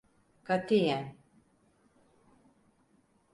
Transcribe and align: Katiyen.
Katiyen. 0.43 1.05